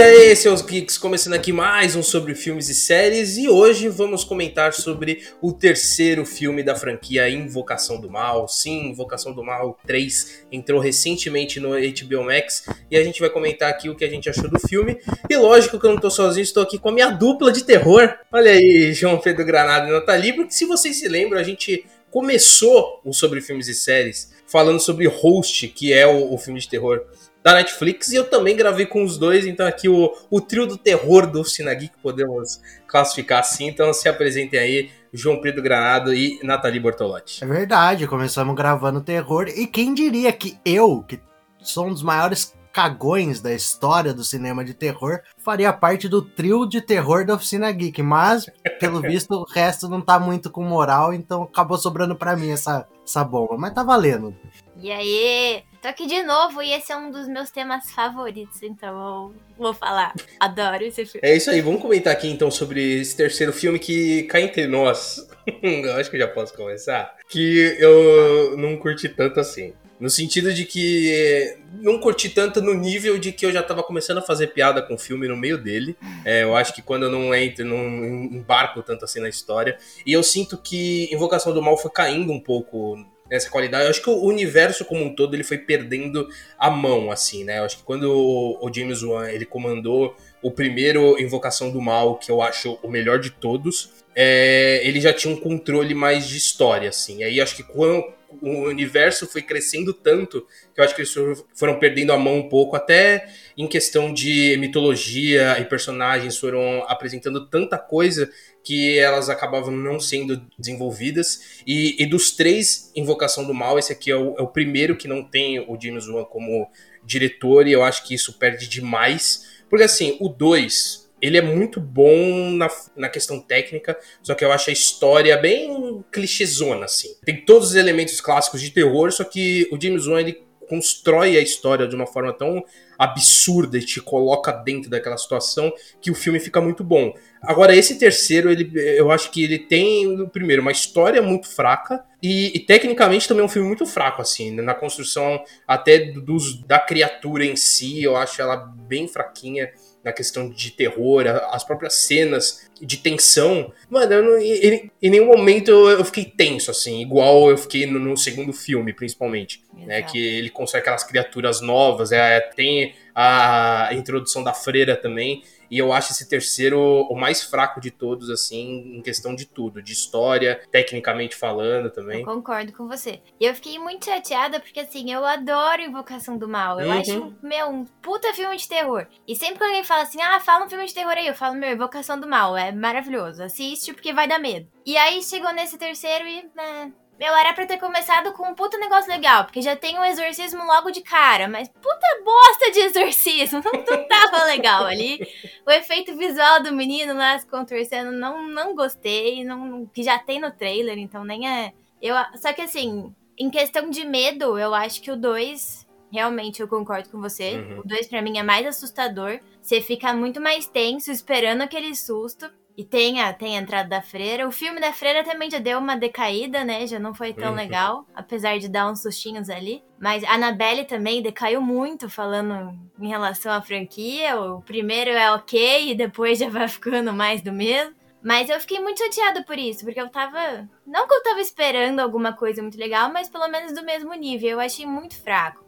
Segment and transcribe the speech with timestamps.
[0.00, 4.72] aí, seus geeks, começando aqui mais um sobre filmes e séries e hoje vamos comentar
[4.72, 8.46] sobre o terceiro filme da franquia Invocação do Mal.
[8.46, 13.70] Sim, Invocação do Mal 3 entrou recentemente no HBO Max e a gente vai comentar
[13.70, 14.98] aqui o que a gente achou do filme.
[15.28, 18.14] E lógico que eu não tô sozinho, estou aqui com a minha dupla de terror.
[18.30, 23.00] Olha aí, João Pedro Granado e Nathalie, porque se vocês se lembram, a gente começou
[23.04, 27.04] o sobre filmes e séries falando sobre Host, que é o, o filme de terror
[27.48, 30.76] da Netflix, e eu também gravei com os dois, então aqui o, o trio do
[30.76, 36.38] terror do Sinagui, que podemos classificar assim, então se apresentem aí, João Pedro Granado e
[36.42, 37.42] Nathalie Bortolotti.
[37.42, 41.20] É verdade, começamos gravando terror, e quem diria que eu, que
[41.60, 46.66] sou um dos maiores cagões da história do cinema de terror, faria parte do trio
[46.66, 48.46] de terror da Oficina Geek, mas,
[48.78, 52.86] pelo visto, o resto não tá muito com moral, então acabou sobrando para mim essa,
[53.04, 54.36] essa bomba, mas tá valendo.
[54.76, 58.88] E aí, tô aqui de novo e esse é um dos meus temas favoritos, então
[58.88, 60.14] eu vou falar.
[60.40, 61.20] Adoro esse filme.
[61.22, 65.28] É isso aí, vamos comentar aqui então sobre esse terceiro filme que cai entre nós.
[65.62, 67.14] eu acho que já posso começar.
[67.28, 69.72] Que eu não curti tanto assim.
[70.00, 74.18] No sentido de que não curti tanto no nível de que eu já tava começando
[74.18, 75.96] a fazer piada com o filme no meio dele.
[76.24, 79.76] É, eu acho que quando eu não entro, não embarco tanto assim na história.
[80.06, 82.96] E eu sinto que Invocação do Mal foi caindo um pouco
[83.30, 83.84] nessa qualidade.
[83.84, 87.58] Eu acho que o universo como um todo ele foi perdendo a mão, assim, né?
[87.58, 92.30] Eu acho que quando o, James Wan ele comandou o primeiro Invocação do Mal, que
[92.30, 96.88] eu acho o melhor de todos, é, ele já tinha um controle mais de história,
[96.88, 97.18] assim.
[97.18, 98.04] E aí acho que quando
[98.42, 101.14] o universo foi crescendo tanto que eu acho que eles
[101.54, 107.46] foram perdendo a mão um pouco, até em questão de mitologia e personagens foram apresentando
[107.46, 108.30] tanta coisa
[108.68, 111.62] que elas acabavam não sendo desenvolvidas.
[111.66, 115.08] E, e dos três Invocação do Mal, esse aqui é o, é o primeiro que
[115.08, 116.68] não tem o James Wan como
[117.02, 119.62] diretor, e eu acho que isso perde demais.
[119.70, 124.52] Porque assim, o 2, ele é muito bom na, na questão técnica, só que eu
[124.52, 127.08] acho a história bem clichêzona, assim.
[127.24, 131.40] Tem todos os elementos clássicos de terror, só que o James Wan, ele constrói a
[131.40, 132.64] história de uma forma tão
[132.98, 137.14] absurda e te coloca dentro daquela situação que o filme fica muito bom.
[137.40, 142.56] Agora, esse terceiro, ele, eu acho que ele tem, primeiro, uma história muito fraca e,
[142.56, 144.62] e tecnicamente também é um filme muito fraco, assim, né?
[144.62, 149.70] na construção até dos, da criatura em si, eu acho ela bem fraquinha
[150.04, 153.72] na questão de terror, as próprias cenas de tensão.
[153.90, 157.98] Mano, eu não, em, em, nenhum momento eu, fiquei tenso, assim, igual eu fiquei no,
[157.98, 159.62] no segundo filme, principalmente.
[159.74, 165.42] Né, que ele consegue aquelas criaturas novas, é, tem a introdução da freira também.
[165.68, 166.80] E eu acho esse terceiro
[167.10, 172.20] o mais fraco de todos, assim, em questão de tudo, de história, tecnicamente falando também.
[172.20, 173.20] Eu concordo com você.
[173.40, 176.80] E eu fiquei muito chateada porque, assim, eu adoro Invocação do Mal.
[176.80, 177.00] Eu uhum.
[177.00, 179.06] acho, meu, um puta filme de terror.
[179.26, 181.56] E sempre que alguém fala assim, ah, fala um filme de terror aí, eu falo,
[181.56, 183.42] meu, Invocação do Mal, é maravilhoso.
[183.42, 184.68] Assiste porque vai dar medo.
[184.86, 188.78] E aí chegou nesse terceiro e, né, meu, era pra ter começado com um puta
[188.78, 193.60] negócio legal, porque já tem um exorcismo logo de cara, mas puta bosta de exorcismo,
[193.64, 195.18] não, não tava legal ali.
[195.66, 200.40] O efeito visual do menino lá se contorcendo, não, não gostei, não, que já tem
[200.40, 201.72] no trailer, então nem é.
[202.00, 206.68] Eu, só que assim, em questão de medo, eu acho que o 2, realmente eu
[206.68, 207.56] concordo com você.
[207.56, 207.80] Uhum.
[207.80, 209.40] O 2 para mim é mais assustador.
[209.60, 212.50] Você fica muito mais tenso esperando aquele susto.
[212.78, 214.46] E tem a, tem a entrada da freira.
[214.46, 216.86] O filme da freira também já deu uma decaída, né?
[216.86, 217.56] Já não foi tão uhum.
[217.56, 219.82] legal, apesar de dar uns sustinhos ali.
[219.98, 224.40] Mas a Annabelle também decaiu muito falando em relação à franquia.
[224.40, 227.96] O primeiro é ok e depois já vai ficando mais do mesmo.
[228.22, 230.68] Mas eu fiquei muito chateada por isso, porque eu tava.
[230.86, 234.50] Não que eu tava esperando alguma coisa muito legal, mas pelo menos do mesmo nível.
[234.50, 235.64] Eu achei muito fraco.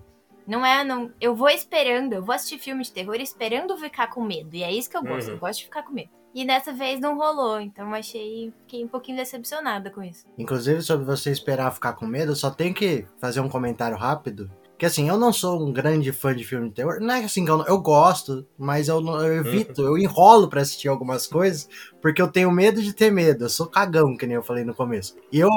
[0.47, 1.13] Não é, não.
[1.21, 4.55] Eu vou esperando, eu vou assistir filme de terror esperando ficar com medo.
[4.55, 5.35] E é isso que eu gosto, uhum.
[5.35, 6.20] eu gosto de ficar com medo.
[6.35, 8.53] E dessa vez não rolou, então achei.
[8.61, 10.25] Fiquei um pouquinho decepcionada com isso.
[10.39, 14.51] Inclusive, sobre você esperar ficar com medo, só tenho que fazer um comentário rápido.
[14.81, 17.01] Que assim, eu não sou um grande fã de filme de terror.
[17.01, 20.89] Não é assim que eu, eu gosto, mas eu, eu evito, eu enrolo para assistir
[20.89, 21.69] algumas coisas,
[22.01, 23.45] porque eu tenho medo de ter medo.
[23.45, 25.17] Eu sou cagão, que nem eu falei no começo.
[25.31, 25.51] E eu,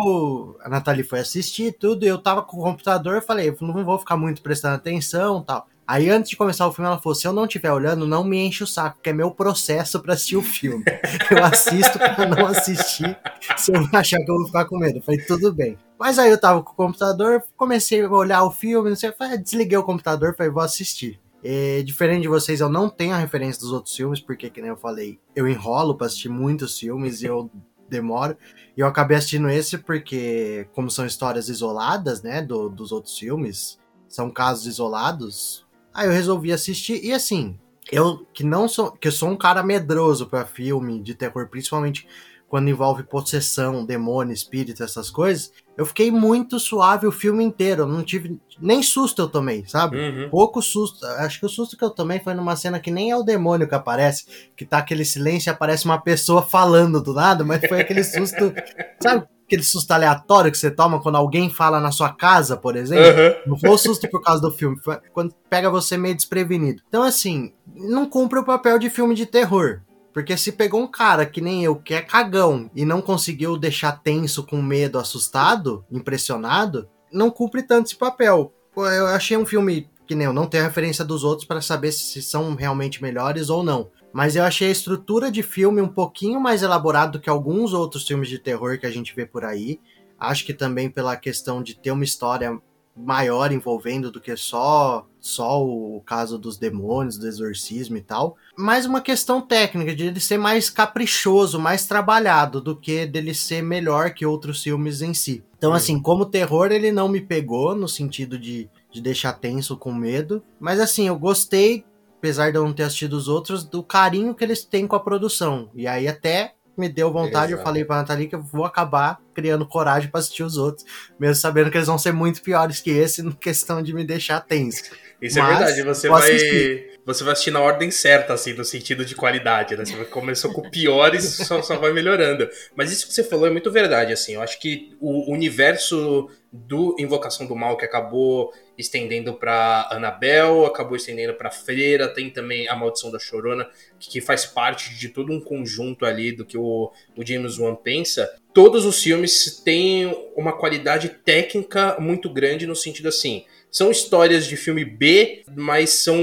[0.59, 3.97] a Nathalie foi assistir tudo, e eu tava com o computador, eu falei, não vou
[3.97, 5.69] ficar muito prestando atenção tal.
[5.87, 8.37] Aí antes de começar o filme, ela falou: se eu não estiver olhando, não me
[8.37, 10.83] enche o saco, que é meu processo para assistir o filme.
[11.29, 13.17] eu assisto para não assistir
[13.57, 14.99] se eu achar que eu vou ficar com medo.
[14.99, 15.77] Eu falei, tudo bem.
[15.99, 19.37] Mas aí eu tava com o computador, comecei a olhar o filme, não sei, falei,
[19.37, 21.19] desliguei o computador, falei, vou assistir.
[21.43, 24.69] E, diferente de vocês, eu não tenho a referência dos outros filmes, porque, que nem
[24.69, 27.51] eu falei, eu enrolo pra assistir muitos filmes e eu
[27.89, 28.37] demoro.
[28.75, 33.77] E eu acabei assistindo esse porque, como são histórias isoladas, né, do, dos outros filmes,
[34.07, 37.57] são casos isolados, Aí eu resolvi assistir e assim,
[37.91, 42.07] eu que não sou, que eu sou um cara medroso para filme de terror, principalmente
[42.53, 47.81] quando envolve possessão, demônio, espírito, essas coisas, eu fiquei muito suave o filme inteiro.
[47.81, 49.97] Eu não tive nem susto eu tomei, sabe?
[49.97, 50.29] Uhum.
[50.29, 51.03] Pouco susto.
[51.03, 53.67] Acho que o susto que eu tomei foi numa cena que nem é o demônio
[53.67, 57.81] que aparece, que tá aquele silêncio e aparece uma pessoa falando do nada, mas foi
[57.81, 58.53] aquele susto,
[59.01, 59.25] sabe?
[59.47, 63.19] Aquele susto aleatório que você toma quando alguém fala na sua casa, por exemplo.
[63.19, 63.53] Uhum.
[63.53, 66.83] Não foi o susto por causa do filme, foi quando pega você meio desprevenido.
[66.87, 69.81] Então, assim, não cumpre o papel de filme de terror.
[70.13, 73.93] Porque se pegou um cara que nem eu, que é cagão, e não conseguiu deixar
[73.93, 78.53] tenso, com medo, assustado, impressionado, não cumpre tanto esse papel.
[78.75, 82.21] Eu achei um filme que nem eu, não tenho referência dos outros para saber se
[82.21, 83.89] são realmente melhores ou não.
[84.11, 88.05] Mas eu achei a estrutura de filme um pouquinho mais elaborado do que alguns outros
[88.05, 89.79] filmes de terror que a gente vê por aí.
[90.19, 92.59] Acho que também pela questão de ter uma história
[92.95, 98.85] maior envolvendo do que só só o caso dos demônios, do exorcismo e tal, mas
[98.85, 104.13] uma questão técnica de ele ser mais caprichoso, mais trabalhado do que dele ser melhor
[104.13, 105.43] que outros filmes em si.
[105.57, 109.93] Então assim, como terror ele não me pegou no sentido de, de deixar tenso com
[109.93, 111.85] medo, mas assim, eu gostei
[112.23, 114.99] apesar de eu não ter assistido os outros, do carinho que eles têm com a
[115.01, 115.69] produção.
[115.75, 117.63] E aí até me deu vontade, eu Exato.
[117.63, 120.85] falei pra Nathalie que eu vou acabar criando coragem pra assistir os outros,
[121.19, 124.41] mesmo sabendo que eles vão ser muito piores que esse, na questão de me deixar
[124.41, 124.83] tenso.
[125.21, 126.29] Isso é Mas verdade, você vai.
[126.29, 126.93] assistir.
[127.05, 129.83] Você vai assistir na ordem certa, assim, no sentido de qualidade, né?
[129.83, 132.47] Você começou com o pior e só, só vai melhorando.
[132.75, 134.35] Mas isso que você falou é muito verdade, assim.
[134.35, 140.95] Eu acho que o universo do Invocação do Mal, que acabou estendendo pra Annabelle, acabou
[140.95, 145.39] estendendo pra Freira, tem também a Maldição da Chorona, que, faz parte de todo um
[145.39, 148.33] conjunto ali do que o, o James Wan pensa.
[148.53, 154.55] Todos os filmes têm uma qualidade técnica muito grande no sentido assim são histórias de
[154.55, 156.15] filme B, mas são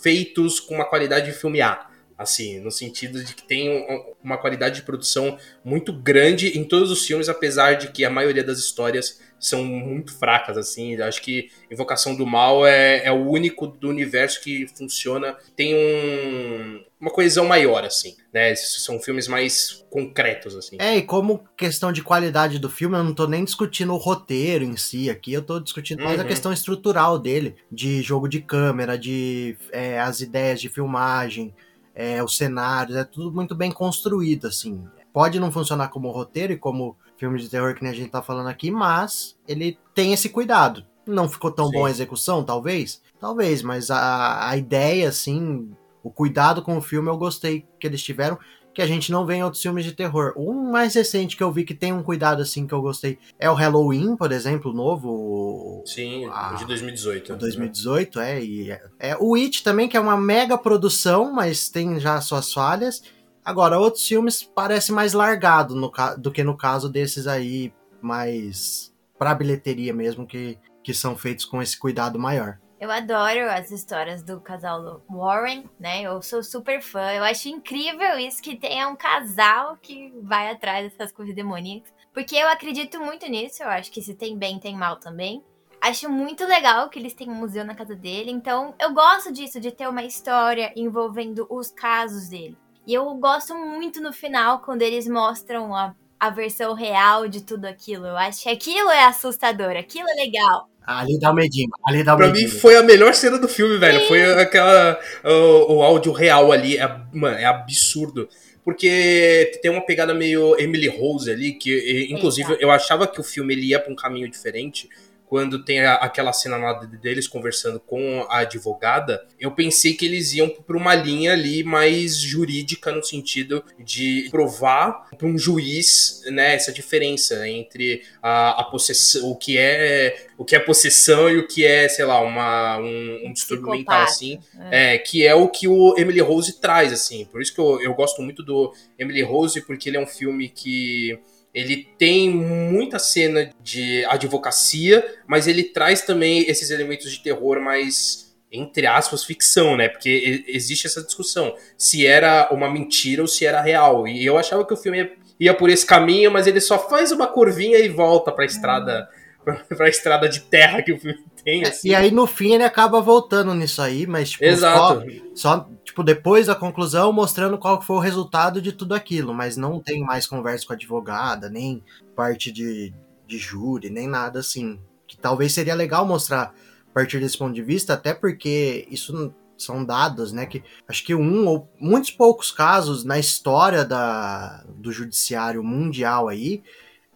[0.00, 1.84] feitos com uma qualidade de filme A.
[2.16, 6.90] Assim, no sentido de que tem um- uma qualidade de produção muito grande em todos
[6.92, 11.00] os filmes, apesar de que a maioria das histórias são muito fracas, assim.
[11.00, 16.84] Acho que Invocação do Mal é, é o único do universo que funciona, tem um,
[17.00, 18.54] uma coesão maior, assim, né?
[18.54, 20.76] São filmes mais concretos, assim.
[20.78, 24.64] É, e como questão de qualidade do filme, eu não tô nem discutindo o roteiro
[24.64, 26.28] em si aqui, eu tô discutindo mais a Uhum.
[26.28, 31.54] questão estrutural dele, de jogo de câmera, de é, as ideias de filmagem,
[31.94, 34.82] é, os cenários, é tudo muito bem construído, assim.
[35.12, 38.22] Pode não funcionar como roteiro e como filme de terror que nem a gente tá
[38.22, 40.84] falando aqui, mas ele tem esse cuidado.
[41.06, 41.72] Não ficou tão Sim.
[41.72, 43.00] bom a execução, talvez?
[43.20, 45.70] Talvez, mas a, a ideia, assim,
[46.02, 48.38] o cuidado com o filme eu gostei que eles tiveram
[48.76, 50.34] que a gente não vê em outros filmes de terror.
[50.36, 53.50] O mais recente que eu vi que tem um cuidado assim que eu gostei é
[53.50, 55.82] o Halloween, por exemplo, novo.
[55.86, 57.32] Sim, Ah, de 2018.
[57.32, 61.70] o 2018, é, e é, é o It também, que é uma mega produção, mas
[61.70, 63.02] tem já suas falhas.
[63.46, 67.72] Agora, outros filmes parece mais largado no, do que no caso desses aí,
[68.02, 72.58] mais pra bilheteria mesmo, que, que são feitos com esse cuidado maior.
[72.80, 76.02] Eu adoro as histórias do casal Warren, né?
[76.02, 77.12] Eu sou super fã.
[77.12, 81.94] Eu acho incrível isso que tenha um casal que vai atrás dessas coisas demoníacas.
[82.12, 83.62] Porque eu acredito muito nisso.
[83.62, 85.40] Eu acho que se tem bem, tem mal também.
[85.80, 88.32] Acho muito legal que eles têm um museu na casa dele.
[88.32, 92.58] Então, eu gosto disso, de ter uma história envolvendo os casos dele.
[92.86, 97.64] E eu gosto muito no final, quando eles mostram a, a versão real de tudo
[97.66, 98.06] aquilo.
[98.06, 100.68] Eu acho que aquilo é assustador, aquilo é legal.
[100.86, 102.60] Ali dá o medinho, ali dá o Pra mim medinho.
[102.60, 104.06] foi a melhor cena do filme, velho.
[104.06, 104.98] Foi aquela.
[105.24, 106.76] O, o áudio real ali.
[106.78, 108.28] É, mano, é absurdo.
[108.64, 112.62] Porque tem uma pegada meio Emily Rose ali, que e, inclusive Exato.
[112.62, 114.88] eu achava que o filme ele ia pra um caminho diferente.
[115.28, 120.04] Quando tem a- aquela cena lá de- deles conversando com a advogada, eu pensei que
[120.06, 126.22] eles iam pra uma linha ali mais jurídica, no sentido de provar pra um juiz
[126.30, 131.38] né, essa diferença entre a, a possessão, o que é o que é possessão e
[131.38, 134.38] o que é, sei lá, uma, um, um distúrbio mental, assim.
[134.70, 137.24] É, que é o que o Emily Rose traz, assim.
[137.24, 140.48] Por isso que eu, eu gosto muito do Emily Rose, porque ele é um filme
[140.50, 141.18] que
[141.56, 148.36] ele tem muita cena de advocacia, mas ele traz também esses elementos de terror mais,
[148.52, 149.88] entre aspas, ficção, né?
[149.88, 154.06] Porque existe essa discussão se era uma mentira ou se era real.
[154.06, 157.26] E eu achava que o filme ia, por esse caminho, mas ele só faz uma
[157.26, 159.08] curvinha e volta pra estrada,
[159.74, 161.88] pra estrada de terra que o filme tem, assim.
[161.88, 165.02] E aí no fim ele acaba voltando nisso aí, mas tipo, Exato.
[165.34, 169.56] só, só tipo depois da conclusão mostrando qual foi o resultado de tudo aquilo, mas
[169.56, 171.82] não tem mais conversa com a advogada, nem
[172.14, 172.92] parte de,
[173.26, 174.78] de júri, nem nada assim.
[175.06, 176.54] Que talvez seria legal mostrar
[176.86, 180.44] a partir desse ponto de vista, até porque isso são dados, né?
[180.44, 186.62] Que acho que um ou muitos poucos casos na história da, do judiciário mundial aí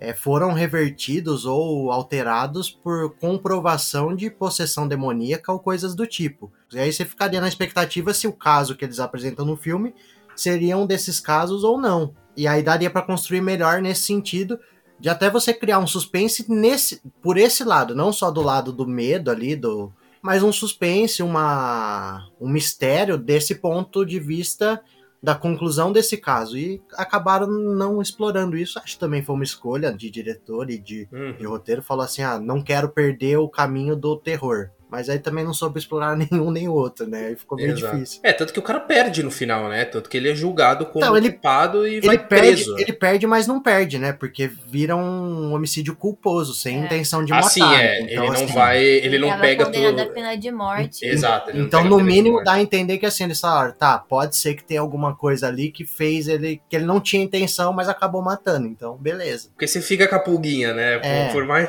[0.00, 6.50] é, foram revertidos ou alterados por comprovação de possessão demoníaca ou coisas do tipo.
[6.72, 9.94] E aí você ficaria na expectativa se o caso que eles apresentam no filme
[10.34, 12.14] seria um desses casos ou não.
[12.34, 14.58] E aí daria para construir melhor nesse sentido
[14.98, 18.86] de até você criar um suspense nesse por esse lado, não só do lado do
[18.86, 19.92] medo ali do
[20.22, 24.82] mas um suspense, uma um mistério desse ponto de vista
[25.22, 26.56] da conclusão desse caso.
[26.56, 28.78] E acabaram não explorando isso.
[28.78, 31.32] Acho que também foi uma escolha de diretor e de, uhum.
[31.32, 31.82] de roteiro.
[31.82, 34.70] Falou assim: ah, não quero perder o caminho do terror.
[34.90, 37.28] Mas aí também não soube explorar nenhum nem outro, né?
[37.28, 37.94] Aí ficou bem Exato.
[37.94, 38.20] difícil.
[38.22, 39.84] É, tanto que o cara perde no final, né?
[39.84, 42.78] Tanto que ele é julgado como então, ele, culpado e ele vai perde, preso.
[42.78, 44.12] Ele perde, mas não perde, né?
[44.12, 46.84] Porque vira um homicídio culposo, sem é.
[46.84, 47.48] intenção de ah, matar.
[47.48, 48.00] Assim, é.
[48.00, 48.82] Então, ele não assim, vai.
[48.82, 50.00] Ele, não pega tudo.
[50.00, 51.04] a pena de morte.
[51.04, 51.56] Exato.
[51.56, 54.80] Então, no mínimo, dá a entender que assim, eles falaram, tá, pode ser que tenha
[54.80, 56.60] alguma coisa ali que fez ele.
[56.68, 58.66] que ele não tinha intenção, mas acabou matando.
[58.66, 59.48] Então, beleza.
[59.50, 61.00] Porque você fica com a pulguinha, né?
[61.02, 61.26] É.
[61.26, 61.68] Por, por mais.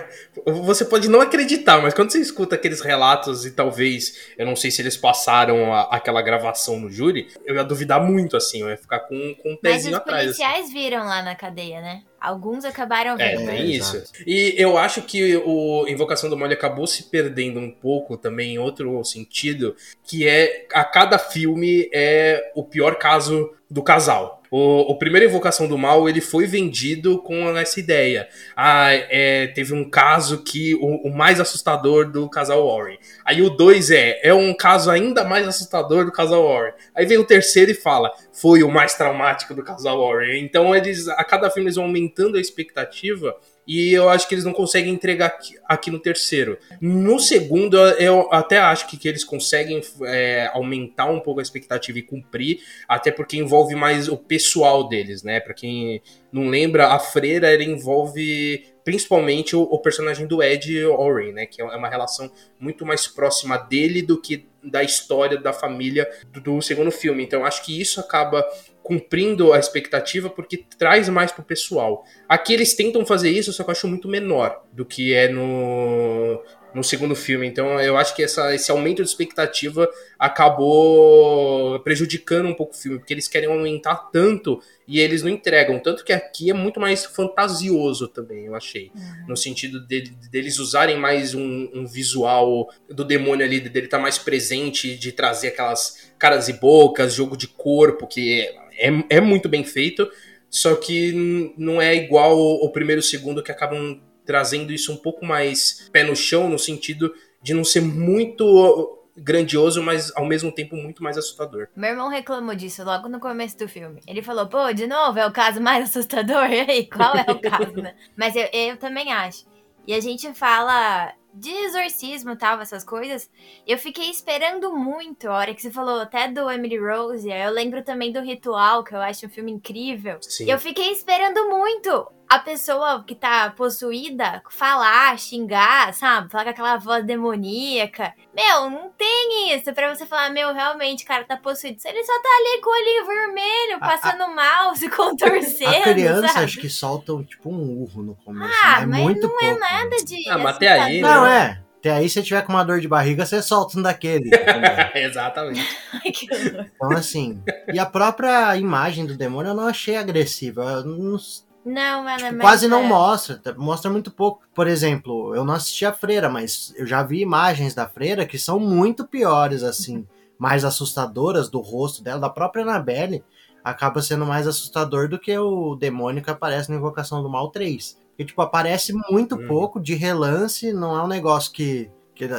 [0.63, 3.10] Você pode não acreditar, mas quando você escuta aqueles relatos
[3.45, 7.63] e talvez eu não sei se eles passaram a, aquela gravação no júri, eu ia
[7.63, 10.25] duvidar muito, assim, eu ia ficar com, com um pezinho atrás.
[10.25, 10.73] Mas os policiais assim.
[10.73, 12.03] viram lá na cadeia, né?
[12.19, 13.49] Alguns acabaram é, vendo.
[13.49, 14.03] É, tem isso.
[14.27, 18.59] E eu acho que o Invocação do Mal acabou se perdendo um pouco também em
[18.59, 24.40] outro sentido, que é a cada filme é o pior caso do casal.
[24.53, 28.27] O, o primeiro Invocação do Mal, ele foi vendido com essa ideia.
[28.53, 32.97] Ah, é, teve um caso que o, o, mais assustador do casal Warren.
[33.23, 36.73] Aí o 2 é, é um caso ainda mais assustador do casal Warren.
[36.93, 40.43] Aí vem o terceiro e fala, foi o mais traumático do casal Warren.
[40.43, 43.33] Então eles, a cada filme eles vão aumentando a expectativa
[43.71, 46.57] e eu acho que eles não conseguem entregar aqui, aqui no terceiro.
[46.81, 51.97] No segundo, eu até acho que, que eles conseguem é, aumentar um pouco a expectativa
[51.97, 55.39] e cumprir, até porque envolve mais o pessoal deles, né?
[55.39, 56.01] Para quem
[56.33, 61.45] não lembra, a freira ela envolve principalmente o, o, personagem do Ed Oren, né?
[61.45, 66.41] Que é uma relação muito mais próxima dele do que da história da família do,
[66.41, 67.23] do segundo filme.
[67.23, 68.45] Então acho que isso acaba
[68.83, 72.03] cumprindo a expectativa porque traz mais pro pessoal.
[72.27, 76.41] Aqui eles tentam fazer isso, só que eu acho muito menor do que é no,
[76.73, 77.47] no segundo filme.
[77.47, 82.99] Então eu acho que essa, esse aumento de expectativa acabou prejudicando um pouco o filme,
[82.99, 85.79] porque eles querem aumentar tanto e eles não entregam.
[85.79, 88.91] Tanto que aqui é muito mais fantasioso também, eu achei.
[88.95, 89.27] Uhum.
[89.29, 94.03] No sentido de, deles usarem mais um, um, visual do demônio ali, dele estar tá
[94.03, 99.47] mais presente, de trazer aquelas caras e bocas, jogo de corpo, que é, é muito
[99.47, 100.09] bem feito.
[100.49, 104.97] Só que não é igual o primeiro e o segundo que acabam trazendo isso um
[104.97, 110.51] pouco mais pé no chão, no sentido de não ser muito grandioso, mas ao mesmo
[110.51, 111.67] tempo muito mais assustador.
[111.75, 114.01] Meu irmão reclamou disso logo no começo do filme.
[114.07, 116.47] Ele falou, pô, de novo, é o caso mais assustador?
[116.51, 117.95] E aí, qual é o caso, né?
[118.15, 119.45] Mas eu, eu também acho.
[119.87, 123.29] E a gente fala de exorcismo e tal, essas coisas,
[123.65, 127.29] eu fiquei esperando muito a hora que você falou até do Emily Rose.
[127.29, 130.17] Eu lembro também do Ritual, que eu acho um filme incrível.
[130.21, 130.49] Sim.
[130.49, 136.31] Eu fiquei esperando muito a pessoa que tá possuída falar, xingar, sabe?
[136.31, 138.13] Falar com aquela voz demoníaca.
[138.33, 141.77] Meu, não tem isso pra você falar, meu, realmente, o cara tá possuído.
[141.83, 145.75] Ele só tá ali com o olhinho vermelho, passando a, mal, se contorcendo.
[145.75, 146.45] A criança sabe?
[146.45, 148.53] acho que soltam tipo um urro no começo.
[148.63, 148.85] Ah, né?
[148.85, 150.29] mas muito não pouco, é nada de.
[150.29, 151.01] Ah, mas até aí.
[151.01, 151.59] Não, né?
[151.59, 151.71] é.
[151.79, 154.29] Até aí, se tiver com uma dor de barriga, você solta um daquele.
[154.95, 155.67] Exatamente.
[155.91, 156.65] Ai, que horror.
[156.75, 157.43] Então, assim.
[157.73, 160.63] E a própria imagem do demônio eu não achei agressiva.
[160.63, 161.17] Eu não
[161.65, 162.87] não, ela tipo, quase não é.
[162.87, 164.41] mostra, mostra muito pouco.
[164.53, 168.39] Por exemplo, eu não assisti a Freira, mas eu já vi imagens da Freira que
[168.39, 170.05] são muito piores, assim,
[170.37, 173.23] mais assustadoras do rosto dela, da própria Annabelle,
[173.63, 177.97] acaba sendo mais assustador do que o demônio que aparece na Invocação do Mal 3.
[178.09, 179.47] Porque, tipo, aparece muito hum.
[179.47, 181.89] pouco, de relance, não é um negócio que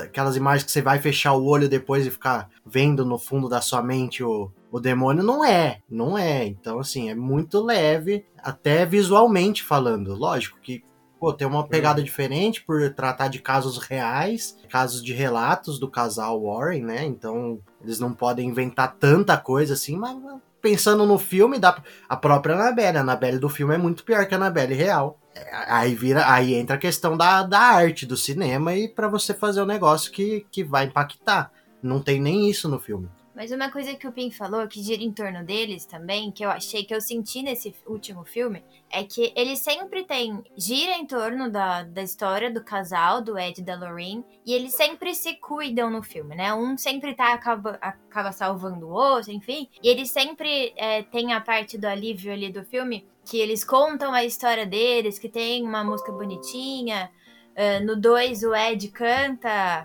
[0.05, 3.61] aquelas imagens que você vai fechar o olho depois e ficar vendo no fundo da
[3.61, 6.47] sua mente o, o demônio não é, não é.
[6.47, 10.15] Então, assim, é muito leve, até visualmente falando.
[10.15, 10.83] Lógico que
[11.21, 12.05] pô, tem uma pegada uhum.
[12.05, 17.05] diferente por tratar de casos reais, casos de relatos do casal Warren, né?
[17.05, 20.17] Então, eles não podem inventar tanta coisa assim, mas
[20.63, 21.77] pensando no filme, da
[22.09, 25.21] a própria Annabelle, a Annabelle do filme é muito pior que a Annabelle real.
[25.69, 29.61] Aí vira, aí entra a questão da, da arte, do cinema e para você fazer
[29.61, 31.53] um negócio que, que vai impactar.
[31.83, 33.09] Não tem nem isso no filme.
[33.43, 36.49] Mas uma coisa que o Pim falou, que gira em torno deles também, que eu
[36.49, 40.45] achei, que eu senti nesse último filme, é que ele sempre tem.
[40.57, 44.77] gira em torno da, da história do casal, do Ed e da Lorraine, e eles
[44.77, 46.55] sempre se cuidam no filme, né?
[46.55, 49.69] Um sempre tá acaba, acaba salvando o outro, enfim.
[49.83, 54.13] E eles sempre é, tem a parte do alívio ali do filme, que eles contam
[54.13, 57.11] a história deles, que tem uma música bonitinha.
[57.57, 59.83] Uh, no 2, o Ed canta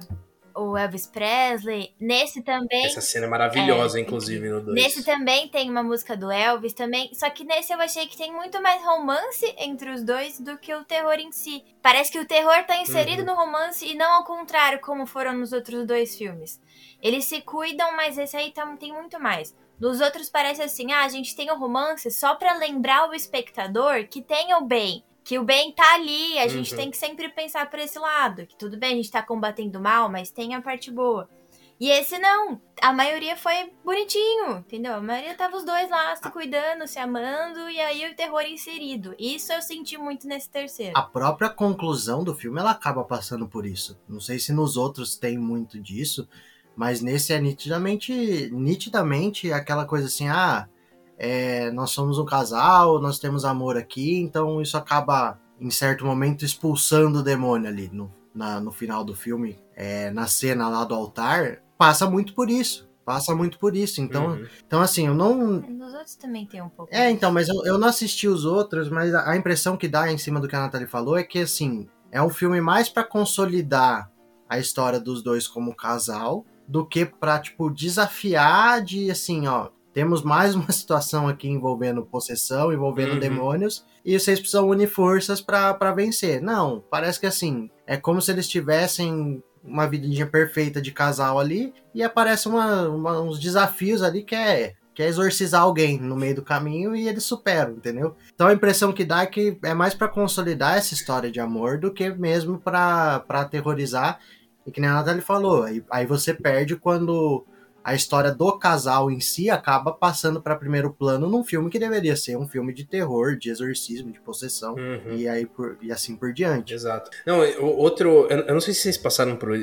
[0.57, 1.93] o Elvis Presley.
[1.99, 2.85] Nesse também.
[2.85, 4.75] Essa cena é maravilhosa, é, inclusive, no 2.
[4.75, 7.09] Nesse também tem uma música do Elvis também.
[7.13, 10.73] Só que nesse eu achei que tem muito mais romance entre os dois do que
[10.73, 11.63] o terror em si.
[11.81, 13.27] Parece que o terror tá inserido uhum.
[13.27, 16.59] no romance e não ao contrário, como foram nos outros dois filmes.
[17.01, 19.55] Eles se cuidam, mas esse aí tá, tem muito mais.
[19.79, 24.07] Nos outros parece assim, ah, a gente tem o romance só para lembrar o espectador
[24.07, 26.49] que tem o bem que o bem tá ali, a uhum.
[26.49, 29.77] gente tem que sempre pensar por esse lado, que tudo bem, a gente tá combatendo
[29.77, 31.29] o mal, mas tem a parte boa.
[31.77, 34.93] E esse não, a maioria foi bonitinho, entendeu?
[34.93, 39.13] A maioria tava os dois lá se cuidando, se amando, e aí o terror inserido.
[39.19, 40.97] Isso eu senti muito nesse terceiro.
[40.97, 43.99] A própria conclusão do filme, ela acaba passando por isso.
[44.07, 46.25] Não sei se nos outros tem muito disso,
[46.73, 50.69] mas nesse é nitidamente, nitidamente aquela coisa assim, ah,
[51.17, 56.45] é, nós somos um casal, nós temos amor aqui, então isso acaba, em certo momento,
[56.45, 60.93] expulsando o demônio ali no, na, no final do filme, é, na cena lá do
[60.93, 62.87] altar, passa muito por isso.
[63.03, 64.01] Passa muito por isso.
[64.01, 64.45] Então, uhum.
[64.67, 65.61] então assim, eu não.
[65.61, 66.93] Nos outros também tem um pouco.
[66.93, 70.11] É, então, mas eu, eu não assisti os outros, mas a, a impressão que dá
[70.11, 73.05] em cima do que a Nathalie falou é que, assim, é um filme mais para
[73.05, 74.11] consolidar
[74.49, 80.21] a história dos dois como casal do que pra, tipo, desafiar de, assim, ó, temos
[80.21, 83.19] mais uma situação aqui envolvendo possessão, envolvendo uhum.
[83.19, 86.39] demônios, e vocês precisam unir forças para vencer.
[86.39, 91.73] Não, parece que assim, é como se eles tivessem uma vidinha perfeita de casal ali,
[91.95, 96.35] e aparece uma, uma, uns desafios ali que é que é exorcizar alguém no meio
[96.35, 98.15] do caminho e eles superam, entendeu?
[98.33, 101.77] Então a impressão que dá é que é mais para consolidar essa história de amor
[101.79, 104.19] do que mesmo para aterrorizar.
[104.65, 107.45] E que nem a Nathalie falou, aí, aí você perde quando
[107.87, 112.17] a história do casal em si acaba passando para primeiro plano num filme que deveria
[112.17, 115.15] ser um filme de terror, de exorcismo, de possessão uhum.
[115.15, 116.73] e aí por, e assim por diante.
[116.73, 117.09] Exato.
[117.25, 119.57] Não, outro, eu não sei se vocês passaram por,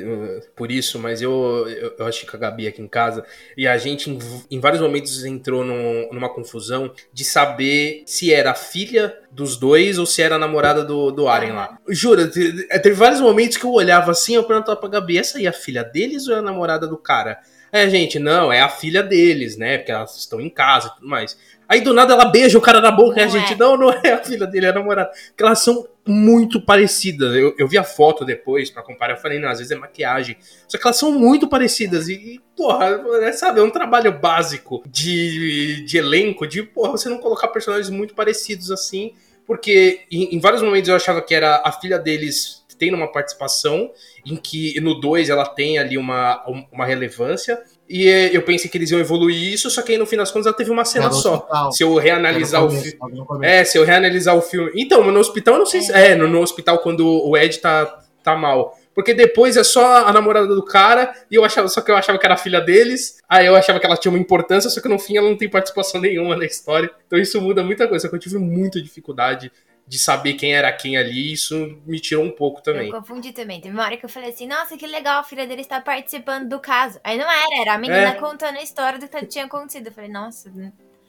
[0.55, 3.23] por isso, mas eu, eu, eu acho que a Gabi aqui em casa
[3.55, 4.17] e a gente em,
[4.49, 9.99] em vários momentos entrou num, numa confusão de saber se era a filha dos dois
[9.99, 11.77] ou se era a namorada do, do Aren lá.
[11.89, 15.49] Jura, teve vários momentos que eu olhava assim, eu perguntava pra Gabi, essa aí é
[15.49, 17.37] a filha deles ou é a namorada do cara?
[17.75, 19.77] É, gente, não, é a filha deles, né?
[19.77, 21.37] Porque elas estão em casa e tudo mais.
[21.67, 23.57] Aí do nada ela beija o cara na boca não e a gente, é.
[23.57, 25.11] não, não é a filha dele, é a namorada.
[25.27, 27.35] Porque elas são muito parecidas.
[27.35, 30.37] Eu, eu vi a foto depois para comparar, eu falei, não, às vezes é maquiagem.
[30.69, 32.07] Só que elas são muito parecidas.
[32.07, 37.17] E, porra, é, sabe, é um trabalho básico de, de elenco, de, porra, você não
[37.17, 39.11] colocar personagens muito parecidos assim.
[39.45, 43.91] Porque em, em vários momentos eu achava que era a filha deles tem uma participação
[44.25, 47.61] em que no 2 ela tem ali uma, uma relevância.
[47.87, 50.47] E eu pensei que eles iam evoluir isso, só que aí no fim das contas
[50.47, 51.35] ela teve uma cena só.
[51.35, 51.71] Hospital.
[51.71, 52.97] Se eu reanalisar o filme.
[53.43, 54.71] É, se eu reanalisar o filme.
[54.75, 55.91] Então, no hospital, eu não sei se.
[55.91, 58.75] É, no, no hospital, quando o Ed tá, tá mal.
[58.95, 62.17] Porque depois é só a namorada do cara, e eu achava, só que eu achava
[62.17, 63.21] que era a filha deles.
[63.27, 65.49] Aí eu achava que ela tinha uma importância, só que no fim ela não tem
[65.49, 66.89] participação nenhuma na história.
[67.05, 68.03] Então isso muda muita coisa.
[68.03, 69.51] Só que eu tive muita dificuldade
[69.87, 72.89] de saber quem era quem ali, isso me tirou um pouco também.
[72.89, 73.61] Eu confundi também.
[73.61, 76.49] Teve uma hora que eu falei assim, nossa, que legal, a filha dele está participando
[76.49, 76.99] do caso.
[77.03, 78.13] Aí não era, era a menina é.
[78.13, 79.87] contando a história do que tinha acontecido.
[79.87, 80.51] Eu falei, nossa.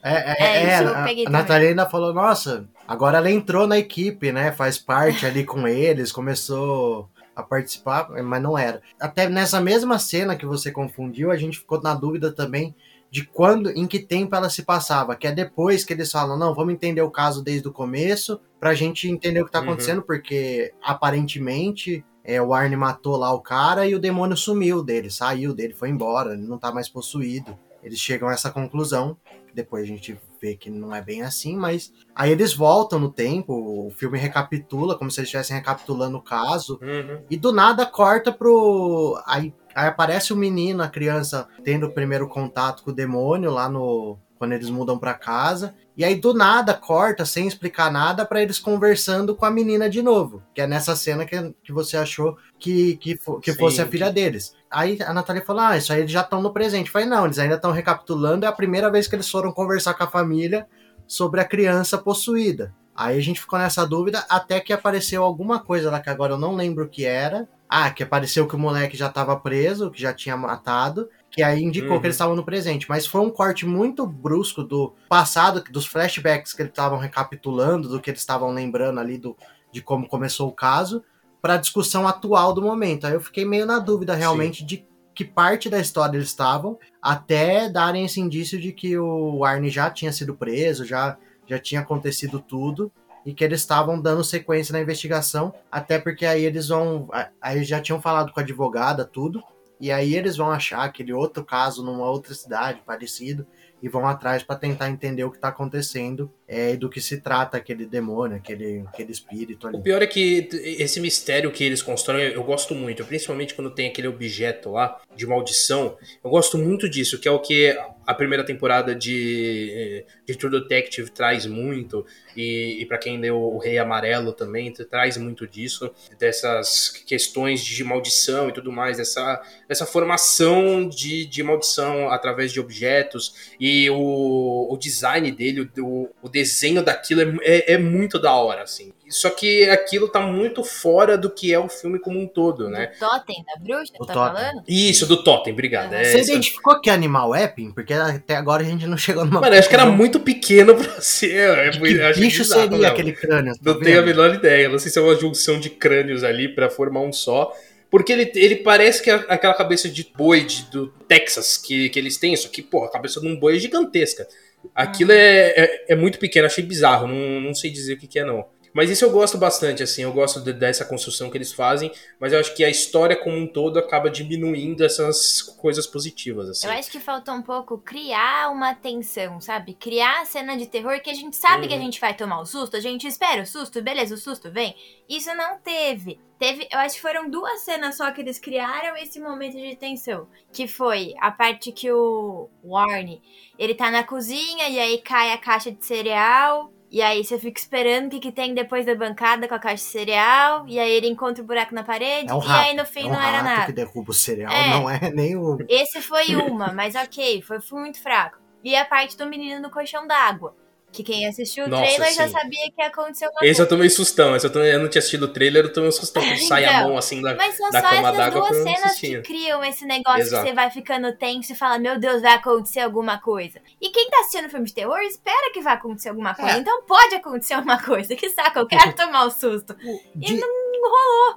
[0.03, 4.51] É, é, é, é a, a Natalina falou, nossa, agora ela entrou na equipe, né?
[4.51, 8.81] Faz parte ali com eles, começou a participar, mas não era.
[8.99, 12.75] Até nessa mesma cena que você confundiu, a gente ficou na dúvida também
[13.09, 16.53] de quando, em que tempo ela se passava, que é depois que eles falam, não,
[16.53, 19.65] vamos entender o caso desde o começo, pra gente entender o que tá uhum.
[19.65, 20.05] acontecendo, uhum.
[20.05, 25.53] porque aparentemente é, o Arne matou lá o cara e o demônio sumiu dele, saiu
[25.53, 27.57] dele, foi embora, ele não tá mais possuído.
[27.81, 29.15] Eles chegam a essa conclusão,
[29.53, 33.53] depois a gente vê que não é bem assim, mas aí eles voltam no tempo,
[33.87, 37.21] o filme recapitula, como se eles estivessem recapitulando o caso, uhum.
[37.29, 39.19] e do nada corta pro.
[39.25, 43.69] Aí Aí aparece o menino, a criança, tendo o primeiro contato com o demônio lá
[43.69, 44.17] no.
[44.39, 45.75] Quando eles mudam para casa.
[45.95, 50.01] E aí, do nada, corta, sem explicar nada, para eles conversando com a menina de
[50.01, 50.41] novo.
[50.53, 54.55] Que é nessa cena que, que você achou que, que, que fosse a filha deles.
[54.69, 56.87] Aí a Natália falou: Ah, isso aí eles já estão no presente.
[56.87, 58.45] Eu falei, não, eles ainda estão recapitulando.
[58.45, 60.67] É a primeira vez que eles foram conversar com a família
[61.05, 62.73] sobre a criança possuída.
[62.95, 66.39] Aí a gente ficou nessa dúvida até que apareceu alguma coisa lá que agora eu
[66.39, 67.47] não lembro o que era.
[67.69, 71.09] Ah, que apareceu que o moleque já estava preso, que já tinha matado.
[71.29, 71.99] que aí indicou Uhum.
[71.99, 72.87] que eles estavam no presente.
[72.89, 77.99] Mas foi um corte muito brusco do passado, dos flashbacks que eles estavam recapitulando, do
[77.99, 79.37] que eles estavam lembrando ali do,
[79.71, 81.03] de como começou o caso,
[81.39, 83.05] para a discussão atual do momento.
[83.05, 87.69] Aí eu fiquei meio na dúvida realmente de que parte da história eles estavam, até
[87.69, 92.39] darem esse indício de que o Arne já tinha sido preso, já, já tinha acontecido
[92.39, 92.91] tudo.
[93.27, 97.09] E que eles estavam dando sequência na investigação, até porque aí eles vão.
[97.41, 99.43] Aí já tinham falado com a advogada, tudo.
[99.81, 103.45] E aí eles vão achar aquele outro caso numa outra cidade, parecido,
[103.83, 107.57] e vão atrás para tentar entender o que tá acontecendo é, do que se trata
[107.57, 109.77] aquele demônio, aquele, aquele espírito ali.
[109.77, 110.47] O pior é que
[110.79, 115.27] esse mistério que eles constroem, eu gosto muito, principalmente quando tem aquele objeto lá de
[115.27, 115.97] maldição.
[116.23, 121.11] Eu gosto muito disso, que é o que a primeira temporada de, de True Detective
[121.11, 122.05] traz muito,
[122.37, 127.83] e, e para quem leu O Rei Amarelo também, traz muito disso, dessas questões de
[127.83, 134.73] maldição e tudo mais, dessa, dessa formação de, de maldição através de objetos, e o,
[134.73, 138.93] o design dele, o, o desenho daquilo é, é, é muito da hora, assim.
[139.09, 142.91] Só que aquilo tá muito fora do que é o filme como um todo, né?
[142.99, 144.33] Do Totem da bruxa, O tá Totem.
[144.43, 144.63] falando?
[144.67, 145.93] Isso, do Totem, obrigado.
[145.93, 147.71] É, Você essa- identificou que animal é, Pim?
[147.71, 149.39] Porque até agora a gente não chegou numa.
[149.41, 151.31] Mano, acho que era muito pequeno pra ser.
[151.35, 152.89] É, que eu acho bicho bizarro, seria não.
[152.89, 153.53] aquele crânio?
[153.53, 154.15] tá Não tenho a vendo?
[154.15, 154.67] menor ideia.
[154.69, 157.53] Não sei se é uma junção de crânios ali pra formar um só.
[157.89, 161.97] Porque ele, ele parece que é aquela cabeça de boi de- do Texas que, que
[161.97, 162.35] eles têm.
[162.35, 164.27] Só que, pô, a cabeça de um boi é gigantesca.
[164.73, 167.07] Aquilo é, é, é muito pequeno, achei bizarro.
[167.07, 168.45] Não, não sei dizer o que, que é, não.
[168.77, 170.03] Mas isso eu gosto bastante, assim.
[170.03, 171.91] Eu gosto de- dessa construção que eles fazem.
[172.19, 176.67] Mas eu acho que a história como um todo acaba diminuindo essas coisas positivas, assim.
[176.67, 179.73] Eu acho que faltou um pouco criar uma tensão, sabe?
[179.73, 181.69] Criar a cena de terror que a gente sabe Uhum.
[181.69, 184.51] que a gente vai tomar o susto, a gente espera o susto, beleza, o susto
[184.51, 184.75] vem.
[185.09, 186.19] Isso não teve.
[186.37, 190.27] Teve, eu acho que foram duas cenas só que eles criaram esse momento de tensão.
[190.53, 193.23] Que foi a parte que o Warne,
[193.57, 196.71] ele tá na cozinha e aí cai a caixa de cereal.
[196.89, 199.83] E aí você fica esperando o que, que tem depois da bancada com a caixa
[199.83, 200.65] de cereal.
[200.67, 202.31] E aí ele encontra o buraco na parede.
[202.31, 202.65] É um e rato.
[202.67, 203.65] aí no fim é um não era nada.
[203.65, 204.69] que derruba o cereal, É.
[204.69, 205.57] não é nem o.
[205.67, 208.37] Esse foi uma, mas ok, foi, foi muito fraco.
[208.63, 210.55] E a parte do menino no colchão d'água.
[210.97, 212.33] Que quem assistiu o Nossa, trailer já sim.
[212.33, 213.65] sabia que ia acontecer uma Esse eu coisa.
[213.67, 214.35] tomei sustão.
[214.35, 216.23] Esse eu, tomei, eu não tinha assistido o trailer, eu tomei um sustão.
[216.25, 218.63] Quando sai a Então, mão assim da, Mas são da só cama essas duas um
[218.63, 220.43] cenas que criam esse negócio Exato.
[220.43, 223.61] que você vai ficando tenso e fala, meu Deus, vai acontecer alguma coisa.
[223.79, 226.57] E quem tá assistindo filme de terror espera que vai acontecer alguma coisa.
[226.57, 226.57] É.
[226.57, 228.15] Então pode acontecer alguma coisa.
[228.15, 229.75] Que saco, eu quero tomar o susto.
[230.15, 230.41] De,